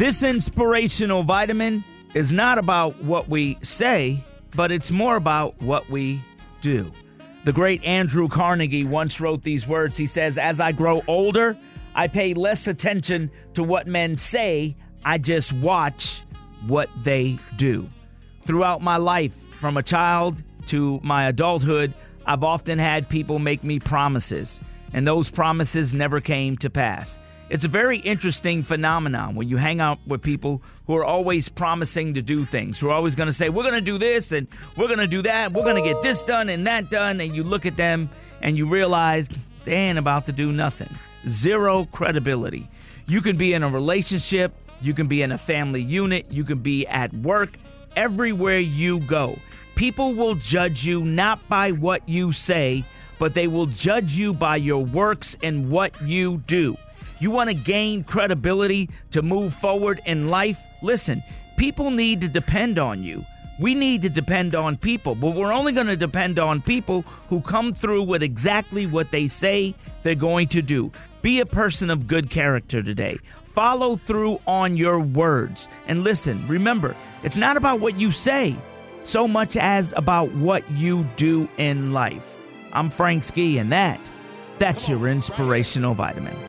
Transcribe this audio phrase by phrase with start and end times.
[0.00, 1.84] This inspirational vitamin
[2.14, 4.24] is not about what we say,
[4.56, 6.22] but it's more about what we
[6.62, 6.90] do.
[7.44, 9.98] The great Andrew Carnegie once wrote these words.
[9.98, 11.54] He says, As I grow older,
[11.94, 14.74] I pay less attention to what men say,
[15.04, 16.22] I just watch
[16.66, 17.86] what they do.
[18.44, 21.92] Throughout my life, from a child to my adulthood,
[22.24, 24.62] I've often had people make me promises,
[24.92, 27.18] and those promises never came to pass.
[27.50, 32.14] It's a very interesting phenomenon when you hang out with people who are always promising
[32.14, 34.46] to do things, who are always going to say, We're going to do this and
[34.76, 37.20] we're going to do that, we're going to get this done and that done.
[37.20, 38.08] And you look at them
[38.40, 39.28] and you realize
[39.64, 40.90] they ain't about to do nothing.
[41.26, 42.68] Zero credibility.
[43.06, 46.58] You can be in a relationship, you can be in a family unit, you can
[46.58, 47.58] be at work,
[47.96, 49.36] everywhere you go.
[49.74, 52.84] People will judge you not by what you say,
[53.20, 56.76] but they will judge you by your works and what you do.
[57.20, 60.66] You want to gain credibility to move forward in life?
[60.82, 61.22] Listen,
[61.58, 63.24] people need to depend on you.
[63.60, 67.42] We need to depend on people, but we're only going to depend on people who
[67.42, 70.90] come through with exactly what they say they're going to do.
[71.20, 73.18] Be a person of good character today.
[73.44, 75.68] Follow through on your words.
[75.88, 78.56] And listen, remember, it's not about what you say
[79.04, 82.38] so much as about what you do in life.
[82.72, 84.00] I'm Frank Ski, and that,
[84.58, 86.36] that's your inspirational vitamin.